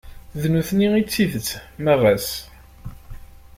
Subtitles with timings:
[0.41, 1.49] D nutni i d tidett
[1.83, 2.27] ma ɣas.